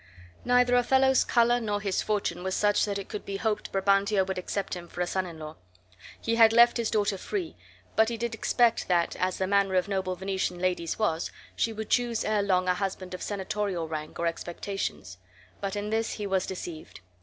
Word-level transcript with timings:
Neither 0.43 0.73
Othello's 0.75 1.23
color 1.23 1.59
nor 1.59 1.79
his 1.79 2.01
fortune 2.01 2.41
was 2.43 2.55
such 2.55 2.85
that 2.85 2.97
it 2.97 3.07
could 3.07 3.23
be 3.23 3.37
hoped 3.37 3.71
Brabantio 3.71 4.23
would 4.27 4.39
accept 4.39 4.73
him 4.75 4.87
for 4.87 5.01
a 5.01 5.05
son 5.05 5.27
in 5.27 5.37
law. 5.37 5.57
He 6.19 6.37
had 6.37 6.51
left 6.53 6.77
his 6.77 6.89
daughter 6.89 7.19
free; 7.19 7.55
but 7.95 8.09
he 8.09 8.17
did 8.17 8.33
expect 8.33 8.87
that, 8.87 9.15
as 9.17 9.37
the 9.37 9.45
manner 9.45 9.75
of 9.75 9.87
noble 9.87 10.15
Venetian 10.15 10.57
ladies 10.57 10.97
was, 10.97 11.29
she 11.55 11.71
would 11.71 11.91
choose 11.91 12.23
erelong 12.25 12.67
a 12.67 12.73
husband 12.73 13.13
of 13.13 13.21
senatorial 13.21 13.87
rank 13.87 14.17
or 14.17 14.25
expectations; 14.25 15.19
but 15.59 15.75
in 15.75 15.91
this 15.91 16.13
he 16.13 16.25
was 16.25 16.47
deceived. 16.47 17.01